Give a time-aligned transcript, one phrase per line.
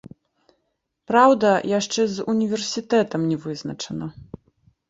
[1.11, 4.05] Праўда, яшчэ з універсітэтам не вызначана.